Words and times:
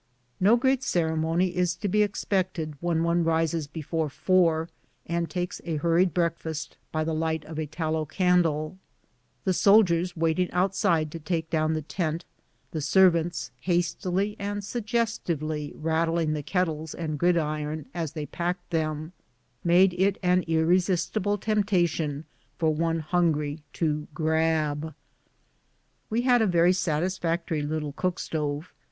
No 0.39 0.55
great 0.57 0.81
ceremony 0.81 1.55
is 1.55 1.75
to 1.75 1.87
be 1.87 2.01
expected 2.01 2.73
when 2.79 3.03
one 3.03 3.23
rises 3.23 3.67
before 3.67 4.09
four, 4.09 4.67
and 5.05 5.29
takes 5.29 5.61
a 5.63 5.75
hurried 5.77 6.11
breakfast 6.11 6.75
by 6.91 7.03
the 7.03 7.13
light 7.13 7.45
of 7.45 7.59
a 7.59 7.67
tallow 7.67 8.05
candle; 8.05 8.79
the 9.43 9.53
soldiers 9.53 10.17
waiting 10.17 10.49
outside 10.49 11.11
to 11.11 11.19
take 11.19 11.51
down 11.51 11.73
the 11.73 11.83
tent, 11.83 12.25
the 12.71 12.81
servants 12.81 13.51
hastily 13.61 14.35
and 14.39 14.63
suggestively 14.63 15.71
rattling 15.75 16.33
the 16.33 16.41
kettles 16.41 16.95
and 16.95 17.19
gridiron 17.19 17.85
as 17.93 18.13
they 18.13 18.25
packed 18.25 18.71
them. 18.71 18.81
CAVALRY 18.81 18.89
ON 18.89 19.03
THE 19.03 19.67
MARCH. 19.67 19.91
39 19.91 19.99
made 19.99 20.07
it 20.15 20.19
an 20.23 20.43
irresistible 20.47 21.37
temptation 21.37 22.25
for 22.57 22.73
one 22.73 23.03
hnngrj 23.03 23.61
to 23.73 24.07
"grab." 24.15 24.95
We 26.09 26.23
had 26.23 26.41
a 26.41 26.47
very 26.47 26.73
satisfactory 26.73 27.61
little 27.61 27.93
cook 27.93 28.17
stove. 28.17 28.73